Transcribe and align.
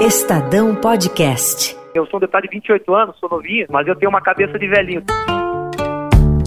Estadão 0.00 0.74
Podcast. 0.74 1.76
Eu 1.94 2.06
sou 2.06 2.16
um 2.16 2.20
deputado 2.20 2.44
de 2.44 2.48
28 2.48 2.94
anos, 2.94 3.16
sou 3.20 3.28
novinho, 3.28 3.66
mas 3.68 3.86
eu 3.86 3.94
tenho 3.94 4.08
uma 4.08 4.22
cabeça 4.22 4.58
de 4.58 4.66
velhinho. 4.66 5.04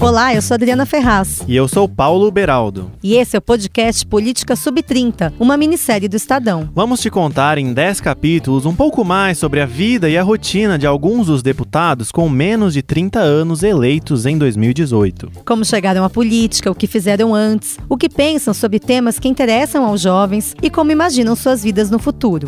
Olá, 0.01 0.33
eu 0.33 0.41
sou 0.41 0.55
Adriana 0.55 0.88
Ferraz. 0.88 1.46
E 1.47 1.55
eu 1.55 1.68
sou 1.68 1.88
Paulo 1.88 2.31
Beraldo. 2.31 2.92
E 3.04 3.16
esse 3.16 3.36
é 3.36 3.39
o 3.39 3.42
podcast 3.42 4.08
Política 4.08 4.55
Sub-30, 4.55 5.34
uma 5.39 5.55
minissérie 5.55 6.10
do 6.10 6.16
Estadão. 6.16 6.68
Vamos 6.74 7.00
te 7.00 7.12
contar 7.12 7.60
em 7.60 7.71
10 7.71 8.02
capítulos 8.02 8.66
um 8.66 8.76
pouco 8.76 9.05
mais 9.05 9.37
sobre 9.37 9.62
a 9.62 9.67
vida 9.67 10.10
e 10.10 10.17
a 10.17 10.24
rotina 10.24 10.76
de 10.76 10.88
alguns 10.88 11.28
dos 11.28 11.44
deputados 11.44 12.12
com 12.12 12.28
menos 12.28 12.74
de 12.74 12.81
30 12.81 13.20
anos 13.20 13.62
eleitos 13.62 14.26
em 14.26 14.35
2018. 14.35 15.31
Como 15.46 15.63
chegaram 15.63 16.04
à 16.04 16.09
política, 16.09 16.72
o 16.72 16.76
que 16.76 16.88
fizeram 16.88 17.35
antes, 17.35 17.77
o 17.88 17.95
que 17.98 18.09
pensam 18.09 18.52
sobre 18.52 18.80
temas 18.80 19.20
que 19.20 19.30
interessam 19.30 19.85
aos 19.85 20.02
jovens 20.02 20.55
e 20.59 20.72
como 20.72 20.91
imaginam 20.91 21.35
suas 21.35 21.63
vidas 21.63 21.91
no 21.91 21.99
futuro. 21.99 22.48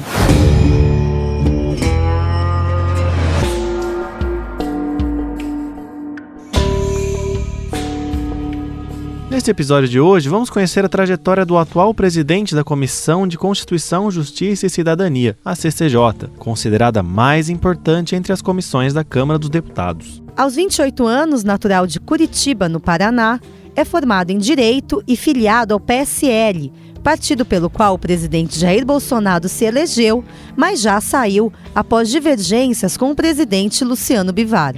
Neste 9.36 9.52
episódio 9.52 9.90
de 9.90 10.00
hoje, 10.00 10.30
vamos 10.30 10.50
conhecer 10.50 10.86
a 10.86 10.88
trajetória 10.88 11.46
do 11.46 11.58
atual 11.58 11.94
presidente 11.94 12.56
da 12.56 12.64
Comissão 12.64 13.28
de 13.28 13.38
Constituição, 13.38 14.10
Justiça 14.10 14.66
e 14.66 14.70
Cidadania, 14.70 15.38
a 15.44 15.54
CCJ, 15.54 16.30
considerada 16.38 17.04
mais 17.04 17.50
importante 17.50 18.16
entre 18.16 18.32
as 18.32 18.42
comissões 18.42 18.94
da 18.94 19.04
Câmara 19.04 19.38
dos 19.38 19.50
Deputados. 19.50 20.24
Aos 20.38 20.56
28 20.56 21.06
anos, 21.06 21.44
natural 21.44 21.86
de 21.86 22.00
Curitiba, 22.00 22.70
no 22.70 22.80
Paraná, 22.80 23.42
é 23.76 23.84
formado 23.84 24.32
em 24.32 24.38
Direito 24.38 25.04
e 25.06 25.18
filiado 25.18 25.74
ao 25.74 25.82
PSL, 25.82 26.72
partido 27.04 27.44
pelo 27.44 27.70
qual 27.70 27.96
o 27.96 28.00
presidente 28.00 28.58
Jair 28.58 28.86
Bolsonaro 28.86 29.50
se 29.50 29.66
elegeu, 29.66 30.24
mas 30.56 30.80
já 30.80 31.02
saiu 31.02 31.52
após 31.76 32.08
divergências 32.08 32.96
com 32.96 33.12
o 33.12 33.16
presidente 33.16 33.84
Luciano 33.84 34.32
Bivar. 34.32 34.76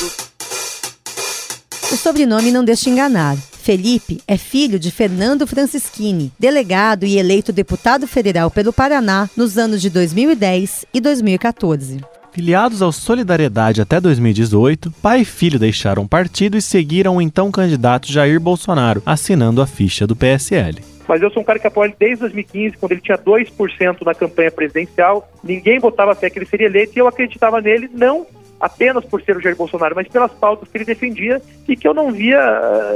O 1.92 1.96
sobrenome 1.96 2.52
não 2.52 2.62
deixa 2.62 2.90
enganar. 2.90 3.36
Felipe 3.70 4.20
é 4.26 4.36
filho 4.36 4.80
de 4.80 4.90
Fernando 4.90 5.46
Francischini, 5.46 6.32
delegado 6.36 7.06
e 7.06 7.16
eleito 7.16 7.52
deputado 7.52 8.04
federal 8.04 8.50
pelo 8.50 8.72
Paraná 8.72 9.30
nos 9.36 9.56
anos 9.56 9.80
de 9.80 9.88
2010 9.88 10.86
e 10.92 11.00
2014. 11.00 12.00
Filiados 12.32 12.82
ao 12.82 12.90
Solidariedade 12.90 13.80
até 13.80 14.00
2018, 14.00 14.90
pai 15.00 15.20
e 15.20 15.24
filho 15.24 15.56
deixaram 15.56 16.02
o 16.02 16.08
partido 16.08 16.56
e 16.56 16.60
seguiram 16.60 17.18
o 17.18 17.22
então 17.22 17.48
candidato 17.52 18.10
Jair 18.10 18.40
Bolsonaro, 18.40 19.04
assinando 19.06 19.62
a 19.62 19.68
ficha 19.68 20.04
do 20.04 20.16
PSL. 20.16 20.80
Mas 21.06 21.22
eu 21.22 21.30
sou 21.30 21.40
um 21.40 21.46
cara 21.46 21.60
que 21.60 21.68
apoia 21.68 21.90
ele 21.90 21.96
desde 21.96 22.18
2015, 22.22 22.76
quando 22.76 22.90
ele 22.90 23.00
tinha 23.00 23.18
2% 23.18 24.04
na 24.04 24.14
campanha 24.14 24.50
presidencial. 24.50 25.30
Ninguém 25.44 25.78
botava 25.78 26.12
fé 26.16 26.28
que 26.28 26.40
ele 26.40 26.46
seria 26.46 26.66
eleito 26.66 26.94
e 26.96 26.98
eu 26.98 27.06
acreditava 27.06 27.60
nele, 27.60 27.88
não 27.94 28.26
apenas 28.60 29.04
por 29.04 29.22
ser 29.22 29.36
o 29.36 29.40
Jair 29.40 29.56
Bolsonaro, 29.56 29.94
mas 29.96 30.06
pelas 30.06 30.32
pautas 30.32 30.68
que 30.68 30.76
ele 30.76 30.84
defendia 30.84 31.40
e 31.66 31.74
que 31.74 31.88
eu 31.88 31.94
não 31.94 32.12
via, 32.12 32.38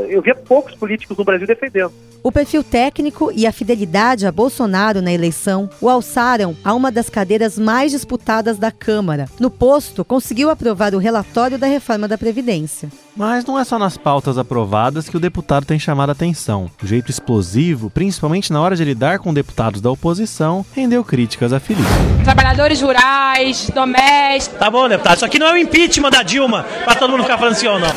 eu 0.08 0.20
via 0.20 0.34
poucos 0.34 0.75
políticos 0.75 1.16
no 1.16 1.25
Brasil 1.25 1.47
defendendo. 1.47 1.92
O 2.22 2.32
perfil 2.32 2.64
técnico 2.64 3.30
e 3.34 3.47
a 3.47 3.52
fidelidade 3.52 4.26
a 4.26 4.32
Bolsonaro 4.32 5.02
na 5.02 5.12
eleição 5.12 5.69
o 5.80 5.88
alçaram 5.88 6.56
a 6.64 6.72
uma 6.72 6.91
das 6.91 7.10
cadeiras 7.10 7.58
mais 7.58 7.92
disputadas 7.92 8.58
da 8.58 8.70
Câmara. 8.70 9.26
No 9.38 9.50
posto, 9.50 10.04
conseguiu 10.04 10.50
aprovar 10.50 10.94
o 10.94 10.98
relatório 10.98 11.58
da 11.58 11.66
reforma 11.66 12.08
da 12.08 12.16
Previdência. 12.16 12.88
Mas 13.16 13.44
não 13.44 13.56
é 13.58 13.64
só 13.64 13.78
nas 13.78 13.97
pautas 13.97 14.36
aprovadas 14.38 15.08
que 15.08 15.16
o 15.16 15.20
deputado 15.20 15.64
tem 15.64 15.78
chamado 15.78 16.08
a 16.08 16.12
atenção. 16.12 16.69
O 16.82 16.86
jeito 16.86 17.10
explosivo, 17.10 17.88
principalmente 17.88 18.52
na 18.52 18.60
hora 18.60 18.75
de 18.75 18.84
lidar 18.84 19.20
com 19.20 19.32
deputados 19.32 19.80
da 19.80 19.88
oposição, 19.88 20.66
rendeu 20.75 21.04
críticas 21.04 21.52
a 21.52 21.60
Felipe. 21.60 21.88
Trabalhadores 22.25 22.82
rurais, 22.82 23.70
domésticos. 23.72 24.58
Tá 24.58 24.69
bom, 24.69 24.88
deputado, 24.88 25.16
isso 25.16 25.25
aqui 25.25 25.38
não 25.38 25.47
é 25.47 25.52
o 25.52 25.56
impeachment 25.56 26.10
da 26.10 26.25
Dilma, 26.25 26.64
pra 26.84 26.97
todo 26.97 27.10
mundo 27.10 27.22
ficar 27.22 27.38
falando 27.38 27.52
assim 27.52 27.69
ou 27.69 27.78
não. 27.78 27.88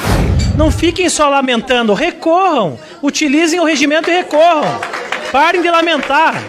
Não 0.55 0.71
fiquem 0.71 1.09
só 1.09 1.29
lamentando, 1.29 1.93
recorram. 1.95 2.77
Utilizem 3.01 3.59
o 3.59 3.65
regimento 3.65 4.09
e 4.11 4.13
recorram. 4.13 4.79
Parem 5.31 5.61
de 5.63 5.69
lamentar. 5.69 6.43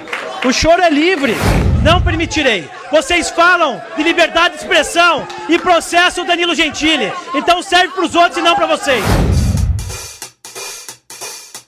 O 0.44 0.52
choro 0.52 0.82
é 0.82 0.90
livre. 0.90 1.34
Não 1.82 2.02
permitirei. 2.02 2.68
Vocês 2.90 3.28
falam 3.30 3.80
de 3.96 4.02
liberdade 4.02 4.54
de 4.54 4.62
expressão 4.62 5.26
e 5.48 5.58
processo 5.58 6.24
Danilo 6.24 6.54
Gentili. 6.54 7.12
Então 7.34 7.62
serve 7.62 7.88
para 7.88 8.04
os 8.04 8.14
outros 8.14 8.38
e 8.38 8.42
não 8.42 8.54
para 8.54 8.66
vocês. 8.66 9.04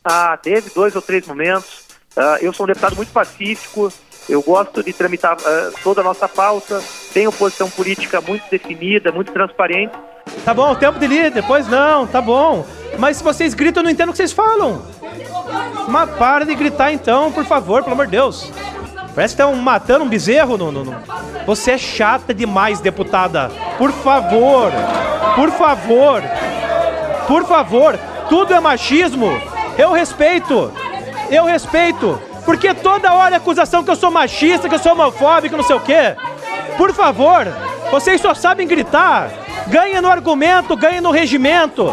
Ah, 0.03 0.39
teve 0.43 0.71
dois 0.71 0.97
ou 0.97 1.03
três 1.03 1.27
momentos. 1.27 1.81
Uh, 2.17 2.37
eu 2.41 2.53
sou 2.53 2.65
um 2.65 2.67
deputado 2.67 2.97
muito 2.97 3.13
pacífico. 3.13 3.93
Eu 4.29 4.43
gosto 4.43 4.83
de 4.83 4.93
tramitar 4.93 5.37
uh, 5.37 5.75
toda 5.83 6.01
a 6.01 6.05
nossa 6.05 6.29
pauta. 6.29 6.83
Tenho 7.13 7.31
posição 7.33 7.69
política 7.69 8.21
muito 8.21 8.45
definida, 8.51 9.13
muito 9.13 9.31
transparente. 9.31 9.93
Tá 10.45 10.55
bom, 10.55 10.75
tempo 10.75 10.99
de 10.99 11.07
líder, 11.07 11.31
depois 11.33 11.69
não, 11.69 12.07
tá 12.07 12.21
bom. 12.21 12.65
Mas 12.99 13.19
se 13.19 13.25
vocês 13.25 13.53
gritam, 13.53 13.83
eu 13.83 13.85
não 13.85 13.91
entendo 13.91 14.09
o 14.09 14.13
que 14.13 14.19
vocês 14.19 14.33
falam. 14.33 14.83
Mas 15.89 16.11
para 16.13 16.47
de 16.47 16.55
gritar 16.55 16.93
então, 16.93 17.31
por 17.33 17.45
favor, 17.45 17.83
pelo 17.83 17.95
amor 17.95 18.07
de 18.07 18.13
Deus. 18.13 18.51
Parece 19.15 19.35
que 19.35 19.43
estão 19.43 19.55
matando 19.57 20.05
um 20.05 20.09
bezerro. 20.09 20.57
No, 20.57 20.71
no, 20.71 20.85
no, 20.85 20.97
Você 21.47 21.73
é 21.73 21.79
chata 21.79 22.33
demais, 22.33 22.81
deputada. 22.81 23.51
Por 23.77 23.93
favor, 23.93 24.73
por 25.35 25.51
favor, 25.51 26.23
por 27.27 27.45
favor. 27.47 27.99
Tudo 28.29 28.55
é 28.55 28.61
machismo. 28.61 29.29
Eu 29.77 29.93
respeito. 29.93 30.73
Eu 31.31 31.45
respeito. 31.45 32.21
Porque 32.45 32.73
toda 32.75 33.13
hora 33.13 33.35
é 33.35 33.39
acusação 33.39 33.85
que 33.85 33.91
eu 33.91 33.97
sou 33.97 34.11
machista, 34.11 34.69
que 34.69 34.75
eu 34.75 34.79
sou 34.79 34.93
homofóbico, 34.93 35.57
não 35.57 35.65
sei 35.65 35.77
o 35.77 35.81
quê. 35.81 36.17
Por 36.77 36.93
favor, 36.95 37.47
vocês 37.91 38.21
só 38.21 38.35
sabem 38.35 38.67
gritar. 38.67 39.31
Ganha 39.67 40.01
no 40.01 40.09
argumento, 40.09 40.77
ganha 40.77 41.01
no 41.01 41.11
regimento. 41.11 41.93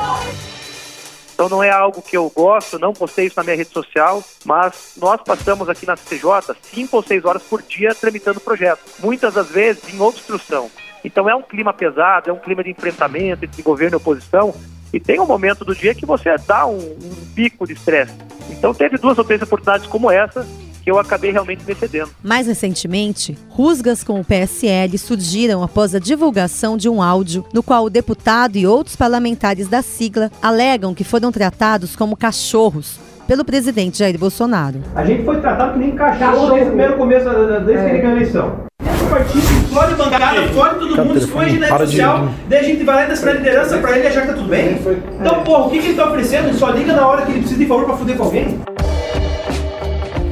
Então 1.37 1.47
não 1.47 1.61
é 1.61 1.69
algo 1.69 2.01
que 2.01 2.17
eu 2.17 2.31
gosto, 2.31 2.79
não 2.79 2.93
postei 2.93 3.27
isso 3.27 3.35
na 3.37 3.43
minha 3.43 3.55
rede 3.55 3.69
social, 3.69 4.23
mas 4.43 4.93
nós 4.97 5.21
passamos 5.21 5.69
aqui 5.69 5.85
na 5.85 5.95
CCJ 5.95 6.55
cinco 6.63 6.97
ou 6.97 7.03
seis 7.03 7.23
horas 7.23 7.43
por 7.43 7.61
dia 7.61 7.93
tramitando 7.93 8.39
projetos, 8.39 8.95
muitas 8.97 9.35
das 9.35 9.47
vezes 9.47 9.93
em 9.93 10.01
obstrução. 10.01 10.67
Então 11.05 11.29
é 11.29 11.35
um 11.35 11.43
clima 11.43 11.71
pesado, 11.71 12.31
é 12.31 12.33
um 12.33 12.39
clima 12.39 12.63
de 12.63 12.71
enfrentamento 12.71 13.45
entre 13.45 13.61
governo 13.61 13.97
e 13.97 13.97
oposição, 13.97 14.51
e 14.91 14.99
tem 14.99 15.19
um 15.19 15.27
momento 15.27 15.63
do 15.63 15.75
dia 15.75 15.93
que 15.93 16.07
você 16.07 16.35
dá 16.39 16.65
um, 16.65 16.79
um 16.79 17.33
pico 17.35 17.67
de 17.67 17.73
estresse. 17.73 18.15
Então 18.49 18.73
teve 18.73 18.97
duas 18.97 19.19
ou 19.19 19.23
três 19.23 19.39
oportunidades 19.39 19.85
como 19.85 20.09
essa 20.09 20.43
eu 20.89 20.99
acabei 20.99 21.31
realmente 21.31 21.63
me 21.65 21.75
cedendo. 21.75 22.09
Mais 22.23 22.47
recentemente, 22.47 23.37
rusgas 23.49 24.03
com 24.03 24.19
o 24.19 24.25
PSL 24.25 24.97
surgiram 24.97 25.63
após 25.63 25.93
a 25.93 25.99
divulgação 25.99 26.77
de 26.77 26.89
um 26.89 27.01
áudio 27.01 27.45
no 27.53 27.63
qual 27.63 27.85
o 27.85 27.89
deputado 27.89 28.57
e 28.57 28.65
outros 28.67 28.95
parlamentares 28.95 29.67
da 29.67 29.81
sigla 29.81 30.31
alegam 30.41 30.93
que 30.93 31.03
foram 31.03 31.31
tratados 31.31 31.95
como 31.95 32.15
cachorros 32.15 32.99
pelo 33.27 33.43
presidente 33.43 33.99
Jair 33.99 34.17
Bolsonaro. 34.17 34.81
A 34.95 35.03
gente 35.03 35.23
foi 35.25 35.39
tratado 35.41 35.73
que 35.73 35.79
nem 35.79 35.91
cachorro 35.91 36.49
desde 36.51 36.63
o 36.63 36.67
primeiro 36.67 36.97
começo, 36.97 37.29
desde 37.65 37.83
que 37.83 37.89
ele 37.89 37.97
ganhou 37.97 38.13
a 38.13 38.21
eleição. 38.21 38.67
Esse 38.81 39.05
partido 39.05 39.39
explode 39.39 39.95
bancada, 39.95 40.41
explode 40.45 40.79
todo 40.79 41.05
mundo, 41.05 41.17
expõe 41.17 41.45
a 41.45 41.47
rede 41.47 41.67
social, 41.85 42.29
daí 42.47 42.59
a 42.59 42.63
gente 42.63 42.83
vai 42.83 42.95
lá 42.95 43.05
e 43.05 43.07
desce 43.09 43.25
liderança 43.33 43.77
pra 43.79 43.97
ele 43.97 44.07
achar 44.07 44.21
que 44.21 44.27
tá 44.27 44.33
tudo 44.33 44.47
bem. 44.47 44.79
Então, 45.19 45.43
porra, 45.43 45.65
o 45.65 45.69
que, 45.69 45.79
que 45.79 45.87
ele 45.87 45.95
tá 45.95 46.07
oferecendo? 46.07 46.47
Ele 46.47 46.57
só 46.57 46.69
liga 46.69 46.93
na 46.93 47.05
hora 47.05 47.25
que 47.25 47.31
ele 47.31 47.39
precisa 47.39 47.59
de 47.59 47.65
favor 47.67 47.85
pra 47.85 47.97
fuder 47.97 48.15
com 48.15 48.23
alguém? 48.23 48.59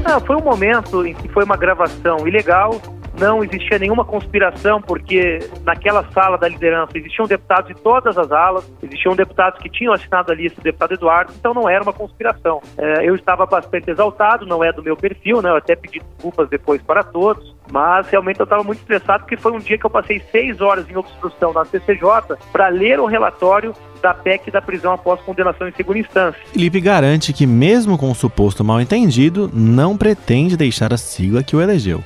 Ah, 0.07 0.19
foi 0.19 0.35
um 0.35 0.41
momento 0.41 1.03
em 1.03 1.15
que 1.15 1.27
foi 1.29 1.43
uma 1.43 1.57
gravação 1.57 2.27
ilegal, 2.27 2.79
não 3.19 3.43
existia 3.43 3.79
nenhuma 3.79 4.05
conspiração, 4.05 4.79
porque 4.79 5.39
naquela 5.63 6.03
sala 6.11 6.37
da 6.37 6.47
liderança 6.47 6.95
existiam 6.95 7.25
deputados 7.25 7.75
de 7.75 7.81
todas 7.81 8.15
as 8.15 8.31
alas, 8.31 8.71
existiam 8.83 9.15
deputados 9.15 9.59
que 9.59 9.67
tinham 9.67 9.93
assinado 9.93 10.31
a 10.31 10.35
lista 10.35 10.61
do 10.61 10.63
deputado 10.63 10.93
Eduardo, 10.93 11.33
então 11.35 11.55
não 11.55 11.67
era 11.67 11.81
uma 11.81 11.91
conspiração. 11.91 12.61
É, 12.77 13.09
eu 13.09 13.15
estava 13.15 13.47
bastante 13.47 13.89
exaltado, 13.89 14.45
não 14.45 14.63
é 14.63 14.71
do 14.71 14.83
meu 14.83 14.95
perfil, 14.95 15.41
né? 15.41 15.49
Eu 15.49 15.55
até 15.55 15.75
pedi 15.75 15.99
desculpas 15.99 16.49
depois 16.49 16.81
para 16.83 17.01
todos, 17.01 17.55
mas 17.71 18.07
realmente 18.07 18.39
eu 18.39 18.43
estava 18.43 18.63
muito 18.63 18.79
estressado 18.79 19.23
porque 19.23 19.37
foi 19.37 19.53
um 19.53 19.59
dia 19.59 19.77
que 19.77 19.85
eu 19.85 19.89
passei 19.89 20.21
seis 20.31 20.61
horas 20.61 20.87
em 20.87 20.95
obstrução 20.95 21.51
na 21.51 21.65
CCJ 21.65 22.37
para 22.51 22.67
ler 22.67 22.99
o 22.99 23.07
relatório 23.07 23.73
da 24.05 24.13
PEC 24.13 24.51
da 24.51 24.61
prisão 24.61 24.93
após 24.93 25.19
condenação 25.21 25.67
em 25.67 25.71
segunda 25.71 25.97
instância. 25.97 26.39
Felipe 26.51 26.79
garante 26.79 27.33
que, 27.33 27.47
mesmo 27.47 27.97
com 27.97 28.11
o 28.11 28.13
suposto 28.13 28.63
mal 28.63 28.79
entendido, 28.79 29.49
não 29.51 29.97
pretende 29.97 30.55
deixar 30.55 30.93
a 30.93 30.97
sigla 30.97 31.41
que 31.41 31.55
o 31.55 31.61
elegeu. 31.61 32.03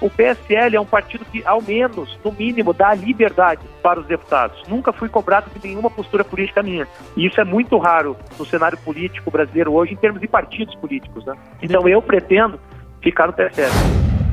O 0.00 0.10
PSL 0.10 0.74
é 0.74 0.80
um 0.80 0.84
partido 0.84 1.24
que, 1.24 1.44
ao 1.46 1.62
menos, 1.62 2.18
no 2.24 2.32
mínimo, 2.32 2.72
dá 2.74 2.92
liberdade 2.94 3.62
para 3.80 4.00
os 4.00 4.06
deputados. 4.06 4.60
Nunca 4.66 4.92
fui 4.92 5.08
cobrado 5.08 5.48
de 5.54 5.68
nenhuma 5.68 5.88
postura 5.88 6.24
política 6.24 6.64
minha. 6.64 6.88
E 7.16 7.26
isso 7.26 7.40
é 7.40 7.44
muito 7.44 7.78
raro 7.78 8.16
no 8.36 8.44
cenário 8.44 8.76
político 8.78 9.30
brasileiro 9.30 9.72
hoje, 9.72 9.92
em 9.92 9.96
termos 9.96 10.20
de 10.20 10.26
partidos 10.26 10.74
políticos. 10.74 11.24
Né? 11.24 11.34
Então 11.62 11.88
eu 11.88 12.02
pretendo 12.02 12.58
ficar 13.00 13.28
no 13.28 13.32
PSL. 13.32 13.72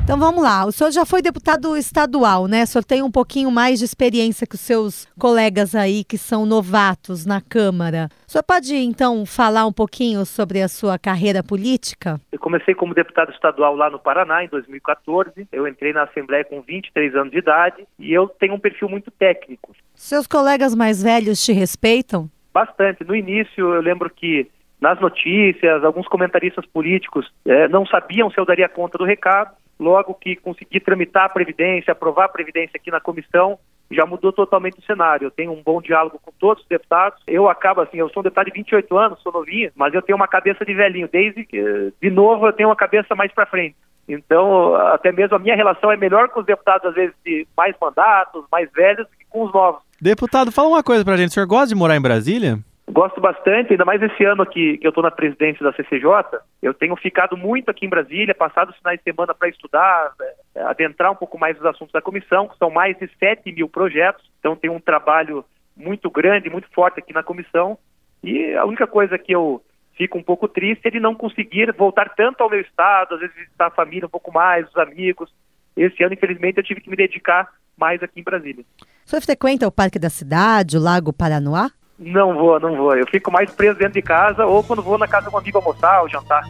Então 0.04 0.18
vamos 0.18 0.42
lá, 0.42 0.66
o 0.66 0.70
senhor 0.70 0.90
já 0.90 1.06
foi 1.06 1.22
deputado 1.22 1.74
estadual, 1.78 2.46
né? 2.46 2.64
O 2.64 2.66
senhor 2.66 2.84
tem 2.84 3.02
um 3.02 3.10
pouquinho 3.10 3.50
mais 3.50 3.78
de 3.78 3.86
experiência 3.86 4.46
que 4.46 4.54
os 4.54 4.60
seus 4.60 5.06
colegas 5.18 5.74
aí 5.74 6.04
que 6.04 6.18
são 6.18 6.44
novatos 6.44 7.24
na 7.24 7.40
Câmara. 7.40 8.10
O 8.28 8.30
senhor 8.30 8.42
pode 8.42 8.76
então 8.76 9.24
falar 9.24 9.66
um 9.66 9.72
pouquinho 9.72 10.26
sobre 10.26 10.60
a 10.60 10.68
sua 10.68 10.98
carreira 10.98 11.42
política? 11.42 12.20
Eu 12.30 12.38
comecei 12.38 12.74
como 12.74 12.92
deputado 12.92 13.32
estadual 13.32 13.74
lá 13.74 13.88
no 13.88 13.98
Paraná 13.98 14.44
em 14.44 14.48
2014. 14.48 15.48
Eu 15.50 15.66
entrei 15.66 15.94
na 15.94 16.02
Assembleia 16.02 16.44
com 16.44 16.60
23 16.60 17.16
anos 17.16 17.32
de 17.32 17.38
idade 17.38 17.86
e 17.98 18.12
eu 18.12 18.28
tenho 18.28 18.52
um 18.52 18.60
perfil 18.60 18.90
muito 18.90 19.10
técnico. 19.10 19.72
Seus 19.94 20.26
colegas 20.26 20.74
mais 20.74 21.02
velhos 21.02 21.42
te 21.42 21.54
respeitam? 21.54 22.28
Bastante. 22.52 23.02
No 23.04 23.16
início 23.16 23.72
eu 23.72 23.80
lembro 23.80 24.10
que 24.10 24.50
nas 24.78 25.00
notícias, 25.00 25.82
alguns 25.82 26.06
comentaristas 26.08 26.66
políticos 26.66 27.32
eh, 27.46 27.68
não 27.68 27.86
sabiam 27.86 28.30
se 28.30 28.38
eu 28.38 28.44
daria 28.44 28.68
conta 28.68 28.98
do 28.98 29.04
recado 29.04 29.63
logo 29.78 30.14
que 30.14 30.36
consegui 30.36 30.80
tramitar 30.80 31.24
a 31.24 31.28
Previdência, 31.28 31.92
aprovar 31.92 32.26
a 32.26 32.28
Previdência 32.28 32.76
aqui 32.76 32.90
na 32.90 33.00
comissão, 33.00 33.58
já 33.90 34.06
mudou 34.06 34.32
totalmente 34.32 34.78
o 34.78 34.84
cenário. 34.84 35.26
Eu 35.26 35.30
tenho 35.30 35.52
um 35.52 35.62
bom 35.62 35.80
diálogo 35.80 36.18
com 36.22 36.32
todos 36.38 36.62
os 36.62 36.68
deputados. 36.68 37.22
Eu 37.26 37.48
acabo 37.48 37.80
assim, 37.80 37.98
eu 37.98 38.08
sou 38.10 38.20
um 38.20 38.24
deputado 38.24 38.46
de 38.46 38.52
28 38.52 38.96
anos, 38.96 39.22
sou 39.22 39.32
novinho, 39.32 39.70
mas 39.74 39.94
eu 39.94 40.02
tenho 40.02 40.16
uma 40.16 40.28
cabeça 40.28 40.64
de 40.64 40.74
velhinho. 40.74 41.08
Desde 41.10 41.44
que, 41.44 41.92
de 42.00 42.10
novo, 42.10 42.46
eu 42.46 42.52
tenho 42.52 42.68
uma 42.68 42.76
cabeça 42.76 43.14
mais 43.14 43.32
para 43.32 43.46
frente. 43.46 43.76
Então, 44.08 44.74
até 44.74 45.10
mesmo 45.10 45.36
a 45.36 45.38
minha 45.38 45.56
relação 45.56 45.90
é 45.90 45.96
melhor 45.96 46.28
com 46.28 46.40
os 46.40 46.46
deputados, 46.46 46.86
às 46.86 46.94
vezes, 46.94 47.14
de 47.24 47.46
mais 47.56 47.74
mandatos, 47.80 48.44
mais 48.52 48.70
velhos, 48.72 49.06
que 49.18 49.24
com 49.30 49.44
os 49.44 49.52
novos. 49.52 49.82
Deputado, 50.00 50.52
fala 50.52 50.68
uma 50.68 50.82
coisa 50.82 51.04
pra 51.04 51.16
gente. 51.16 51.30
O 51.30 51.32
senhor 51.32 51.46
gosta 51.46 51.68
de 51.68 51.74
morar 51.74 51.96
em 51.96 52.02
Brasília? 52.02 52.58
Gosto 52.90 53.18
bastante, 53.18 53.72
ainda 53.72 53.84
mais 53.84 54.02
esse 54.02 54.24
ano 54.24 54.44
que, 54.44 54.76
que 54.76 54.86
eu 54.86 54.90
estou 54.90 55.02
na 55.02 55.10
presidência 55.10 55.64
da 55.64 55.72
CCJ. 55.72 56.38
Eu 56.62 56.74
tenho 56.74 56.94
ficado 56.96 57.36
muito 57.36 57.70
aqui 57.70 57.86
em 57.86 57.88
Brasília, 57.88 58.34
passado 58.34 58.70
os 58.70 58.76
finais 58.76 58.98
de 58.98 59.04
semana 59.04 59.34
para 59.34 59.48
estudar, 59.48 60.12
é, 60.54 60.62
adentrar 60.62 61.10
um 61.10 61.16
pouco 61.16 61.38
mais 61.38 61.56
nos 61.56 61.64
assuntos 61.64 61.92
da 61.92 62.02
comissão, 62.02 62.46
que 62.46 62.58
são 62.58 62.70
mais 62.70 62.96
de 62.98 63.08
7 63.18 63.50
mil 63.52 63.68
projetos. 63.70 64.30
Então, 64.38 64.54
tem 64.54 64.70
um 64.70 64.78
trabalho 64.78 65.44
muito 65.74 66.10
grande, 66.10 66.50
muito 66.50 66.68
forte 66.72 67.00
aqui 67.00 67.12
na 67.14 67.22
comissão. 67.22 67.78
E 68.22 68.54
a 68.54 68.66
única 68.66 68.86
coisa 68.86 69.18
que 69.18 69.32
eu 69.32 69.62
fico 69.96 70.18
um 70.18 70.22
pouco 70.22 70.46
triste 70.46 70.86
é 70.86 70.90
de 70.90 71.00
não 71.00 71.14
conseguir 71.14 71.72
voltar 71.72 72.14
tanto 72.14 72.42
ao 72.42 72.50
meu 72.50 72.60
estado, 72.60 73.14
às 73.14 73.20
vezes 73.20 73.34
visitar 73.34 73.68
a 73.68 73.70
família 73.70 74.06
um 74.06 74.10
pouco 74.10 74.30
mais, 74.30 74.68
os 74.68 74.76
amigos. 74.76 75.32
Esse 75.74 76.02
ano, 76.04 76.14
infelizmente, 76.14 76.58
eu 76.58 76.64
tive 76.64 76.80
que 76.82 76.90
me 76.90 76.96
dedicar 76.96 77.48
mais 77.76 78.02
aqui 78.02 78.20
em 78.20 78.24
Brasília. 78.24 78.64
O 79.06 79.10
senhor 79.10 79.22
frequenta 79.22 79.66
o 79.66 79.72
Parque 79.72 79.98
da 79.98 80.10
Cidade, 80.10 80.76
o 80.76 80.80
Lago 80.80 81.12
Paranoá? 81.12 81.70
Não 82.04 82.34
vou, 82.34 82.60
não 82.60 82.76
vou. 82.76 82.94
Eu 82.94 83.06
fico 83.06 83.32
mais 83.32 83.50
preso 83.50 83.78
dentro 83.78 83.94
de 83.94 84.02
casa 84.02 84.44
ou 84.44 84.62
quando 84.62 84.82
vou 84.82 84.98
na 84.98 85.08
casa 85.08 85.28
de 85.28 85.34
um 85.34 85.38
amigo 85.38 85.58
almoçar 85.58 86.02
ou 86.02 86.08
jantar. 86.08 86.44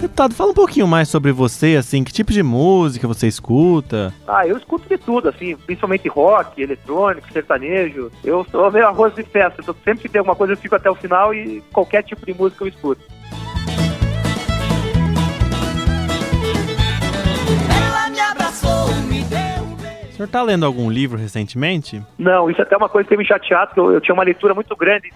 Deputado, 0.00 0.32
fala 0.32 0.52
um 0.52 0.54
pouquinho 0.54 0.86
mais 0.86 1.08
sobre 1.08 1.32
você, 1.32 1.74
assim, 1.76 2.04
que 2.04 2.12
tipo 2.12 2.32
de 2.32 2.40
música 2.40 3.08
você 3.08 3.26
escuta? 3.26 4.14
Ah, 4.28 4.46
eu 4.46 4.56
escuto 4.56 4.88
de 4.88 4.96
tudo, 4.96 5.28
assim, 5.28 5.56
principalmente 5.56 6.08
rock, 6.08 6.62
eletrônico, 6.62 7.32
sertanejo. 7.32 8.08
Eu 8.22 8.46
sou 8.48 8.70
meio 8.70 8.86
arroz 8.86 9.12
de 9.16 9.24
festa, 9.24 9.60
então 9.60 9.74
sempre 9.84 10.02
que 10.02 10.08
tem 10.08 10.20
alguma 10.20 10.36
coisa 10.36 10.52
eu 10.52 10.56
fico 10.56 10.76
até 10.76 10.88
o 10.88 10.94
final 10.94 11.34
e 11.34 11.60
qualquer 11.72 12.04
tipo 12.04 12.24
de 12.24 12.32
música 12.32 12.62
eu 12.62 12.68
escuto. 12.68 13.02
Senhor 20.18 20.28
tá 20.28 20.42
lendo 20.42 20.66
algum 20.66 20.90
livro 20.90 21.16
recentemente? 21.16 22.02
Não, 22.18 22.50
isso 22.50 22.60
é 22.60 22.64
até 22.64 22.76
uma 22.76 22.88
coisa 22.88 23.04
que 23.04 23.10
tem 23.10 23.18
me 23.18 23.26
chateado, 23.26 23.68
porque 23.68 23.80
eu, 23.80 23.92
eu 23.92 24.00
tinha 24.00 24.14
uma 24.14 24.24
leitura 24.24 24.52
muito 24.52 24.74
grande, 24.74 25.12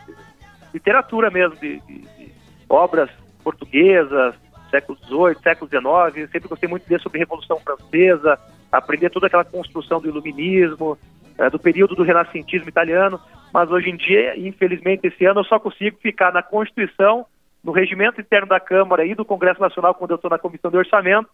literatura 0.72 1.28
mesmo, 1.28 1.56
de, 1.56 1.80
de, 1.80 1.98
de 1.98 2.32
obras 2.68 3.10
portuguesas, 3.42 4.34
século 4.70 4.96
XVIII, 4.98 5.42
século 5.42 5.68
XIX, 5.68 6.30
sempre 6.30 6.48
gostei 6.48 6.68
muito 6.68 6.84
de 6.84 6.92
ler 6.92 7.00
sobre 7.00 7.18
a 7.18 7.22
Revolução 7.22 7.58
Francesa, 7.58 8.38
aprender 8.70 9.10
toda 9.10 9.26
aquela 9.26 9.44
construção 9.44 10.00
do 10.00 10.08
iluminismo, 10.08 10.96
é, 11.36 11.50
do 11.50 11.58
período 11.58 11.96
do 11.96 12.04
renascentismo 12.04 12.68
italiano, 12.68 13.20
mas 13.52 13.70
hoje 13.70 13.90
em 13.90 13.96
dia, 13.96 14.38
infelizmente, 14.38 15.08
esse 15.08 15.24
ano 15.26 15.40
eu 15.40 15.44
só 15.44 15.58
consigo 15.58 15.98
ficar 16.00 16.32
na 16.32 16.42
Constituição, 16.42 17.26
no 17.62 17.72
regimento 17.72 18.20
interno 18.20 18.46
da 18.46 18.60
Câmara 18.60 19.04
e 19.04 19.14
do 19.14 19.24
Congresso 19.24 19.60
Nacional, 19.60 19.94
quando 19.94 20.12
eu 20.12 20.16
estou 20.16 20.30
na 20.30 20.38
Comissão 20.38 20.70
de 20.70 20.76
Orçamento, 20.76 21.28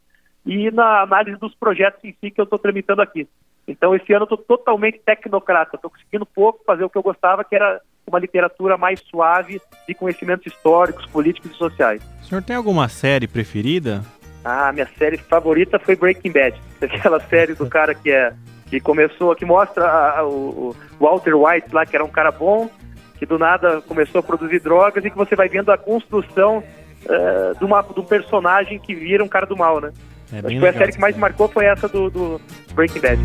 e 0.45 0.71
na 0.71 1.03
análise 1.03 1.39
dos 1.39 1.55
projetos 1.55 2.03
em 2.03 2.15
si 2.19 2.31
que 2.31 2.41
eu 2.41 2.45
estou 2.45 2.59
tramitando 2.59 3.03
aqui. 3.03 3.29
Então, 3.69 3.95
esse 3.95 4.11
ano 4.13 4.23
eu 4.23 4.35
estou 4.35 4.39
totalmente 4.39 4.99
tecnocrata, 5.05 5.77
estou 5.77 5.91
conseguindo 5.91 6.25
pouco 6.25 6.65
fazer 6.65 6.85
o 6.85 6.91
que 6.91 6.97
eu 6.97 7.03
gostava, 7.03 7.45
que 7.45 7.55
era 7.55 7.81
uma 8.07 8.19
literatura 8.19 8.79
mais 8.79 9.01
suave 9.01 9.61
de 9.87 9.95
conhecimentos 9.95 10.47
históricos, 10.47 11.05
políticos 11.07 11.53
e 11.53 11.55
sociais. 11.55 12.03
O 12.23 12.25
senhor 12.25 12.43
tem 12.43 12.57
alguma 12.57 12.89
série 12.89 13.29
preferida? 13.29 14.03
Ah, 14.43 14.73
minha 14.73 14.89
série 14.99 15.19
favorita 15.19 15.79
foi 15.79 15.95
Breaking 15.95 16.33
Bad, 16.33 16.59
aquela 16.81 17.21
série 17.21 17.55
do 17.55 17.69
cara 17.69 17.95
que 17.95 18.11
é 18.11 18.33
que 18.69 18.81
começou, 18.81 19.35
que 19.35 19.47
mostra 19.47 19.87
a, 19.87 20.19
a, 20.21 20.27
o, 20.27 20.77
Walter 21.01 21.35
White 21.35 21.75
lá, 21.75 21.87
que 21.87 21.97
era 21.97 22.05
um 22.05 22.11
cara 22.11 22.31
bom, 22.31 22.71
que 23.19 23.25
do 23.25 23.39
nada 23.39 23.81
começou 23.83 24.19
a 24.19 24.23
produzir 24.23 24.61
drogas 24.61 25.05
e 25.05 25.11
que 25.11 25.17
você 25.17 25.35
vai 25.35 25.49
vendo 25.49 25.73
a 25.73 25.79
construção 25.79 26.59
uh, 26.59 27.59
de, 27.59 27.65
uma, 27.65 27.83
de 27.83 27.99
um 27.99 28.05
personagem 28.05 28.79
que 28.79 28.95
vira 28.95 29.25
um 29.25 29.29
cara 29.29 29.47
do 29.47 29.57
mal, 29.57 29.81
né? 29.81 29.91
É 30.33 30.39
Acho 30.39 30.49
que 30.49 30.61
foi 30.61 30.69
a 30.69 30.73
série 30.73 30.93
que 30.93 31.01
mais 31.01 31.17
marcou 31.17 31.49
foi 31.49 31.65
essa 31.65 31.89
do, 31.89 32.11
do 32.11 32.41
Breaking 32.75 33.01
Bad. 33.01 33.23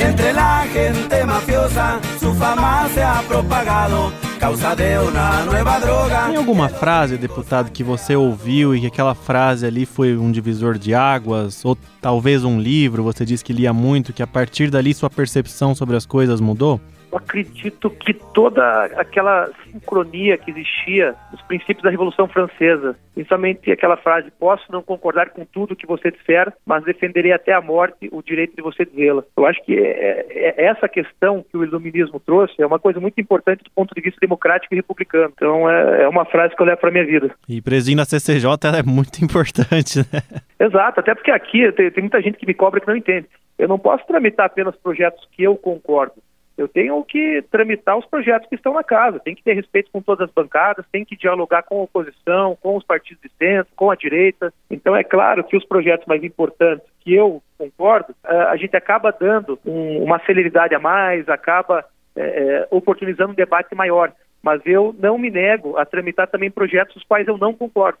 Entre 0.00 0.32
la 0.32 0.66
gente 0.66 1.24
mafiosa, 1.24 2.00
su 2.18 2.32
fama 2.34 2.88
se 2.88 3.00
ha 3.00 3.22
propagado, 3.26 4.12
causa 4.38 4.74
de 4.74 4.96
una 4.98 5.44
nueva 5.44 5.78
droga. 5.78 6.26
Tem 6.28 6.36
alguma 6.36 6.68
frase, 6.68 7.18
deputado, 7.18 7.70
que 7.70 7.84
você 7.84 8.16
ouviu 8.16 8.74
e 8.74 8.80
que 8.80 8.86
aquela 8.86 9.14
frase 9.14 9.66
ali 9.66 9.84
foi 9.84 10.16
um 10.16 10.30
divisor 10.30 10.78
de 10.78 10.94
águas? 10.94 11.64
Ou 11.64 11.76
talvez 12.00 12.44
um 12.44 12.58
livro, 12.58 13.02
você 13.02 13.24
disse 13.24 13.44
que 13.44 13.52
lia 13.52 13.72
muito, 13.72 14.12
que 14.12 14.22
a 14.22 14.26
partir 14.26 14.70
dali 14.70 14.94
sua 14.94 15.10
percepção 15.10 15.74
sobre 15.74 15.96
as 15.96 16.06
coisas 16.06 16.40
mudou? 16.40 16.80
Eu 17.10 17.18
acredito 17.18 17.90
que 17.90 18.12
toda 18.12 18.84
aquela 18.96 19.50
sincronia 19.64 20.36
que 20.36 20.50
existia 20.50 21.14
nos 21.32 21.40
princípios 21.42 21.82
da 21.82 21.90
Revolução 21.90 22.28
Francesa, 22.28 22.96
principalmente 23.14 23.70
aquela 23.70 23.96
frase: 23.96 24.30
posso 24.38 24.70
não 24.70 24.82
concordar 24.82 25.30
com 25.30 25.44
tudo 25.44 25.76
que 25.76 25.86
você 25.86 26.10
disser, 26.10 26.52
mas 26.66 26.84
defenderei 26.84 27.32
até 27.32 27.52
a 27.52 27.60
morte 27.60 28.08
o 28.12 28.22
direito 28.22 28.54
de 28.54 28.62
você 28.62 28.84
dizê-la. 28.84 29.24
Eu 29.36 29.46
acho 29.46 29.62
que 29.64 29.74
é, 29.78 30.26
é, 30.30 30.64
essa 30.66 30.88
questão 30.88 31.44
que 31.50 31.56
o 31.56 31.64
iluminismo 31.64 32.20
trouxe 32.20 32.60
é 32.60 32.66
uma 32.66 32.78
coisa 32.78 33.00
muito 33.00 33.18
importante 33.20 33.64
do 33.64 33.70
ponto 33.70 33.94
de 33.94 34.00
vista 34.02 34.18
democrático 34.20 34.74
e 34.74 34.76
republicano. 34.76 35.32
Então 35.34 35.70
é, 35.70 36.02
é 36.02 36.08
uma 36.08 36.26
frase 36.26 36.54
que 36.54 36.60
eu 36.60 36.66
levo 36.66 36.80
para 36.80 36.90
minha 36.90 37.06
vida. 37.06 37.30
E 37.48 37.62
presidindo 37.62 38.02
a 38.02 38.04
CCJ 38.04 38.48
ela 38.64 38.78
é 38.78 38.82
muito 38.82 39.18
importante, 39.24 40.00
né? 40.00 40.22
Exato, 40.60 41.00
até 41.00 41.14
porque 41.14 41.30
aqui 41.30 41.70
tem, 41.72 41.90
tem 41.90 42.02
muita 42.02 42.20
gente 42.20 42.36
que 42.36 42.46
me 42.46 42.54
cobra 42.54 42.80
que 42.80 42.88
não 42.88 42.96
entende. 42.96 43.28
Eu 43.58 43.66
não 43.66 43.78
posso 43.78 44.06
tramitar 44.06 44.46
apenas 44.46 44.76
projetos 44.76 45.26
que 45.32 45.42
eu 45.42 45.56
concordo. 45.56 46.14
Eu 46.58 46.66
tenho 46.66 47.02
que 47.04 47.40
tramitar 47.52 47.96
os 47.96 48.04
projetos 48.04 48.48
que 48.48 48.56
estão 48.56 48.74
na 48.74 48.82
casa, 48.82 49.20
tem 49.20 49.34
que 49.34 49.44
ter 49.44 49.54
respeito 49.54 49.90
com 49.92 50.02
todas 50.02 50.28
as 50.28 50.34
bancadas, 50.34 50.84
tem 50.90 51.04
que 51.04 51.16
dialogar 51.16 51.62
com 51.62 51.78
a 51.78 51.84
oposição, 51.84 52.58
com 52.60 52.76
os 52.76 52.84
partidos 52.84 53.22
de 53.22 53.30
centro, 53.38 53.72
com 53.76 53.92
a 53.92 53.94
direita. 53.94 54.52
Então 54.68 54.96
é 54.96 55.04
claro 55.04 55.44
que 55.44 55.56
os 55.56 55.64
projetos 55.64 56.06
mais 56.06 56.22
importantes 56.24 56.84
que 57.00 57.14
eu 57.14 57.40
concordo, 57.56 58.12
a 58.24 58.56
gente 58.56 58.76
acaba 58.76 59.12
dando 59.12 59.58
um, 59.64 60.02
uma 60.02 60.18
celeridade 60.26 60.74
a 60.74 60.80
mais, 60.80 61.28
acaba 61.28 61.84
é, 62.16 62.66
oportunizando 62.72 63.30
um 63.30 63.36
debate 63.36 63.72
maior. 63.76 64.12
Mas 64.42 64.60
eu 64.66 64.94
não 64.98 65.16
me 65.16 65.30
nego 65.30 65.76
a 65.76 65.84
tramitar 65.84 66.26
também 66.26 66.50
projetos 66.50 66.96
os 66.96 67.04
quais 67.04 67.26
eu 67.28 67.38
não 67.38 67.54
concordo 67.54 67.98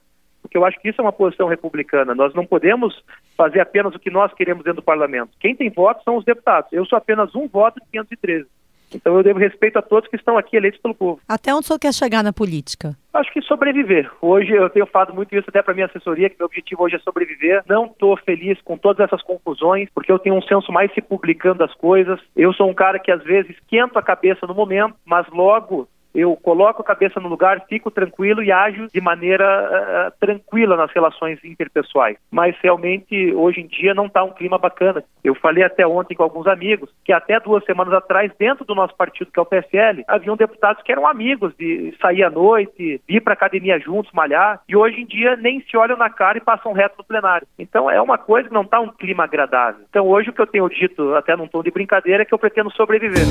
porque 0.48 0.56
eu 0.56 0.64
acho 0.64 0.80
que 0.80 0.88
isso 0.88 1.00
é 1.00 1.04
uma 1.04 1.12
posição 1.12 1.46
republicana. 1.46 2.14
Nós 2.14 2.34
não 2.34 2.46
podemos 2.46 3.04
fazer 3.36 3.60
apenas 3.60 3.94
o 3.94 3.98
que 3.98 4.10
nós 4.10 4.32
queremos 4.32 4.64
dentro 4.64 4.80
do 4.80 4.84
parlamento. 4.84 5.30
Quem 5.38 5.54
tem 5.54 5.68
voto 5.68 6.02
são 6.02 6.16
os 6.16 6.24
deputados. 6.24 6.72
Eu 6.72 6.86
sou 6.86 6.96
apenas 6.96 7.34
um 7.34 7.46
voto 7.46 7.78
de 7.80 7.86
513. 7.90 8.46
Então 8.94 9.14
eu 9.14 9.22
devo 9.22 9.38
respeito 9.38 9.78
a 9.78 9.82
todos 9.82 10.08
que 10.08 10.16
estão 10.16 10.38
aqui 10.38 10.56
eleitos 10.56 10.80
pelo 10.80 10.94
povo. 10.94 11.20
Até 11.28 11.52
onde 11.52 11.64
o 11.64 11.66
senhor 11.66 11.78
quer 11.78 11.92
chegar 11.92 12.24
na 12.24 12.32
política? 12.32 12.96
Acho 13.12 13.30
que 13.30 13.42
sobreviver. 13.42 14.10
Hoje 14.22 14.50
eu 14.50 14.70
tenho 14.70 14.86
falado 14.86 15.12
muito 15.12 15.34
isso 15.36 15.44
até 15.46 15.60
para 15.60 15.74
minha 15.74 15.84
assessoria, 15.84 16.30
que 16.30 16.36
meu 16.38 16.46
objetivo 16.46 16.84
hoje 16.84 16.96
é 16.96 16.98
sobreviver. 17.00 17.62
Não 17.68 17.84
estou 17.84 18.16
feliz 18.16 18.58
com 18.62 18.78
todas 18.78 19.04
essas 19.04 19.22
conclusões, 19.22 19.90
porque 19.94 20.10
eu 20.10 20.18
tenho 20.18 20.36
um 20.36 20.42
senso 20.42 20.72
mais 20.72 20.90
se 20.94 21.02
publicando 21.02 21.62
as 21.62 21.74
coisas. 21.74 22.18
Eu 22.34 22.54
sou 22.54 22.70
um 22.70 22.74
cara 22.74 22.98
que 22.98 23.10
às 23.10 23.22
vezes 23.22 23.50
esquento 23.50 23.98
a 23.98 24.02
cabeça 24.02 24.46
no 24.46 24.54
momento, 24.54 24.94
mas 25.04 25.26
logo 25.28 25.86
eu 26.14 26.36
coloco 26.36 26.82
a 26.82 26.84
cabeça 26.84 27.20
no 27.20 27.28
lugar, 27.28 27.64
fico 27.68 27.90
tranquilo 27.90 28.42
e 28.42 28.50
ajo 28.50 28.88
de 28.92 29.00
maneira 29.00 29.44
uh, 29.44 30.18
tranquila 30.18 30.76
nas 30.76 30.92
relações 30.92 31.42
interpessoais. 31.44 32.16
Mas 32.30 32.56
realmente, 32.62 33.32
hoje 33.34 33.60
em 33.60 33.66
dia, 33.66 33.94
não 33.94 34.06
está 34.06 34.24
um 34.24 34.32
clima 34.32 34.58
bacana. 34.58 35.04
Eu 35.22 35.34
falei 35.34 35.62
até 35.62 35.86
ontem 35.86 36.14
com 36.14 36.22
alguns 36.22 36.46
amigos 36.46 36.90
que 37.04 37.12
até 37.12 37.38
duas 37.40 37.64
semanas 37.64 37.94
atrás, 37.94 38.32
dentro 38.38 38.64
do 38.64 38.74
nosso 38.74 38.96
partido, 38.96 39.30
que 39.30 39.38
é 39.38 39.42
o 39.42 39.46
PSL, 39.46 40.04
haviam 40.08 40.36
deputados 40.36 40.82
que 40.82 40.92
eram 40.92 41.06
amigos 41.06 41.54
de 41.58 41.94
sair 42.00 42.22
à 42.22 42.30
noite, 42.30 43.00
ir 43.08 43.20
para 43.20 43.34
academia 43.34 43.78
juntos, 43.78 44.12
malhar, 44.12 44.60
e 44.68 44.76
hoje 44.76 45.00
em 45.00 45.06
dia 45.06 45.36
nem 45.36 45.60
se 45.60 45.76
olham 45.76 45.96
na 45.96 46.10
cara 46.10 46.38
e 46.38 46.42
passam 46.42 46.72
reto 46.72 46.96
no 46.98 47.04
plenário. 47.04 47.46
Então 47.58 47.90
é 47.90 48.00
uma 48.00 48.18
coisa 48.18 48.48
que 48.48 48.54
não 48.54 48.62
está 48.62 48.80
um 48.80 48.88
clima 48.88 49.24
agradável. 49.24 49.84
Então 49.88 50.06
hoje 50.06 50.30
o 50.30 50.32
que 50.32 50.40
eu 50.40 50.46
tenho 50.46 50.68
dito, 50.68 51.14
até 51.14 51.36
num 51.36 51.46
tom 51.46 51.62
de 51.62 51.70
brincadeira, 51.70 52.22
é 52.22 52.26
que 52.26 52.34
eu 52.34 52.38
pretendo 52.38 52.70
sobreviver. 52.72 53.26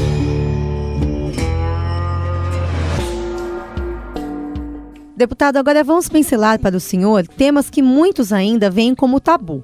Deputado, 5.17 5.57
agora 5.57 5.83
vamos 5.83 6.07
pincelar 6.07 6.59
para 6.59 6.77
o 6.77 6.79
senhor 6.79 7.27
temas 7.27 7.71
que 7.71 7.81
muitos 7.81 8.31
ainda 8.31 8.69
veem 8.69 8.93
como 8.93 9.19
tabu. 9.19 9.63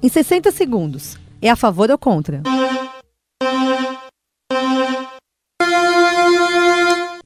Em 0.00 0.08
60 0.08 0.52
segundos, 0.52 1.18
é 1.40 1.50
a 1.50 1.56
favor 1.56 1.90
ou 1.90 1.98
contra? 1.98 2.40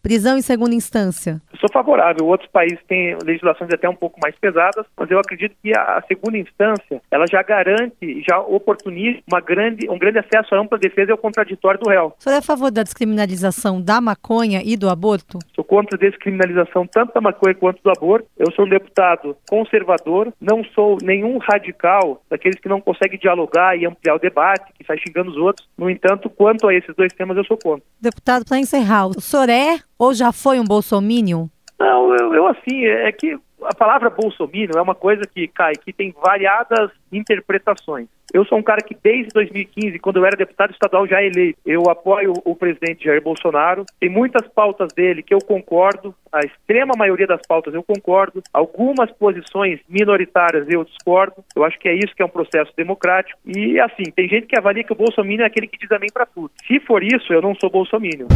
Prisão 0.06 0.38
em 0.38 0.40
segunda 0.40 0.72
instância. 0.72 1.42
Eu 1.52 1.58
sou 1.58 1.68
favorável. 1.72 2.26
Outros 2.26 2.48
países 2.52 2.78
têm 2.86 3.16
legislações 3.24 3.72
até 3.72 3.88
um 3.88 3.94
pouco 3.96 4.20
mais 4.22 4.36
pesadas, 4.38 4.86
mas 4.96 5.10
eu 5.10 5.18
acredito 5.18 5.56
que 5.60 5.76
a 5.76 6.00
segunda 6.06 6.38
instância 6.38 7.02
ela 7.10 7.24
já 7.28 7.42
garante, 7.42 8.22
já 8.22 8.38
oportuniza 8.38 9.18
uma 9.28 9.40
grande, 9.40 9.90
um 9.90 9.98
grande 9.98 10.20
acesso 10.20 10.54
à 10.54 10.60
ampla 10.60 10.78
defesa 10.78 11.10
e 11.10 11.12
ao 11.12 11.18
contraditório 11.18 11.80
do 11.80 11.90
réu. 11.90 12.14
O 12.16 12.22
senhor 12.22 12.36
é 12.36 12.38
a 12.38 12.42
favor 12.42 12.70
da 12.70 12.84
descriminalização 12.84 13.82
da 13.82 14.00
maconha 14.00 14.62
e 14.64 14.76
do 14.76 14.88
aborto? 14.88 15.40
Sou 15.56 15.64
contra 15.64 15.96
a 15.96 15.98
descriminalização 15.98 16.86
tanto 16.86 17.12
da 17.12 17.20
maconha 17.20 17.56
quanto 17.56 17.82
do 17.82 17.90
aborto. 17.90 18.28
Eu 18.38 18.52
sou 18.52 18.64
um 18.64 18.68
deputado 18.68 19.36
conservador, 19.50 20.32
não 20.40 20.62
sou 20.66 20.98
nenhum 21.02 21.38
radical 21.38 22.22
daqueles 22.30 22.60
que 22.60 22.68
não 22.68 22.80
conseguem 22.80 23.18
dialogar 23.18 23.76
e 23.76 23.84
ampliar 23.84 24.14
o 24.14 24.20
debate, 24.20 24.72
que 24.78 24.86
sai 24.86 24.98
xingando 24.98 25.32
os 25.32 25.36
outros. 25.36 25.66
No 25.76 25.90
entanto, 25.90 26.30
quanto 26.30 26.68
a 26.68 26.74
esses 26.74 26.94
dois 26.94 27.12
temas, 27.12 27.36
eu 27.36 27.44
sou 27.44 27.58
contra. 27.58 27.82
Deputado, 28.00 28.44
para 28.44 28.58
encerrar, 28.60 29.08
o 29.08 29.20
senhor 29.20 29.48
é 29.48 29.80
ou 29.98 30.14
já 30.14 30.32
foi 30.32 30.60
um 30.60 30.64
bolsominion? 30.64 31.46
Não, 31.78 32.14
eu, 32.14 32.34
eu 32.34 32.46
assim, 32.46 32.84
é 32.84 33.10
que 33.12 33.38
a 33.62 33.74
palavra 33.74 34.10
bolsominion 34.10 34.76
é 34.76 34.82
uma 34.82 34.94
coisa 34.94 35.22
que 35.22 35.48
cai, 35.48 35.74
que 35.74 35.92
tem 35.92 36.14
variadas 36.22 36.90
interpretações. 37.12 38.08
Eu 38.32 38.44
sou 38.44 38.58
um 38.58 38.62
cara 38.62 38.82
que 38.82 38.94
desde 39.02 39.28
2015, 39.32 39.98
quando 40.00 40.16
eu 40.16 40.26
era 40.26 40.36
deputado 40.36 40.72
estadual 40.72 41.06
já 41.06 41.22
eleito, 41.22 41.58
eu 41.64 41.88
apoio 41.88 42.32
o 42.44 42.56
presidente 42.56 43.04
Jair 43.04 43.22
Bolsonaro. 43.22 43.86
Tem 44.00 44.10
muitas 44.10 44.46
pautas 44.48 44.92
dele 44.92 45.22
que 45.22 45.32
eu 45.32 45.38
concordo, 45.38 46.14
a 46.32 46.40
extrema 46.40 46.92
maioria 46.98 47.26
das 47.26 47.40
pautas 47.46 47.72
eu 47.72 47.82
concordo, 47.82 48.42
algumas 48.52 49.10
posições 49.12 49.80
minoritárias 49.88 50.66
eu 50.68 50.84
discordo. 50.84 51.36
Eu 51.54 51.64
acho 51.64 51.78
que 51.78 51.88
é 51.88 51.94
isso 51.94 52.14
que 52.14 52.22
é 52.22 52.26
um 52.26 52.30
processo 52.30 52.72
democrático. 52.76 53.38
E 53.46 53.78
assim, 53.78 54.04
tem 54.14 54.28
gente 54.28 54.46
que 54.46 54.58
avalia 54.58 54.84
que 54.84 54.92
o 54.92 54.96
Bolsonaro 54.96 55.42
é 55.42 55.46
aquele 55.46 55.68
que 55.68 55.78
diz 55.78 55.90
amém 55.92 56.10
para 56.12 56.26
tudo. 56.26 56.50
Se 56.66 56.80
for 56.80 57.02
isso, 57.02 57.32
eu 57.32 57.40
não 57.40 57.54
sou 57.54 57.70
Bolsonaro. 57.70 58.26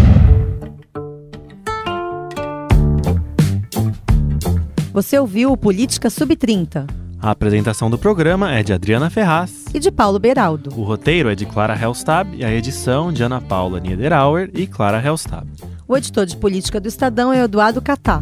Você 4.93 5.17
ouviu 5.17 5.53
o 5.53 5.57
Política 5.57 6.11
Sub-30. 6.11 6.85
A 7.23 7.31
apresentação 7.31 7.89
do 7.89 7.97
programa 7.97 8.53
é 8.53 8.61
de 8.63 8.73
Adriana 8.73 9.09
Ferraz 9.09 9.67
e 9.73 9.79
de 9.79 9.89
Paulo 9.91 10.19
Beraldo. 10.19 10.71
O 10.77 10.83
roteiro 10.83 11.31
é 11.31 11.37
de 11.37 11.47
Clara 11.47 11.81
Helstab 11.81 12.35
e 12.35 12.45
a 12.45 12.53
edição 12.53 13.13
de 13.13 13.23
Ana 13.23 13.41
Paula 13.41 13.79
Niederauer 13.79 14.51
e 14.53 14.67
Clara 14.67 15.01
Helstab. 15.01 15.47
O 15.87 15.97
editor 15.97 16.27
de 16.27 16.37
política 16.37 16.81
do 16.81 16.89
Estadão 16.89 17.33
é 17.33 17.41
Eduardo 17.41 17.81
Catá. 17.81 18.21